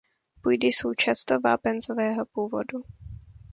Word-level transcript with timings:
Půdy 0.41 0.67
jsou 0.67 0.93
často 0.93 1.39
vápencového 1.39 2.25
původu. 2.25 2.83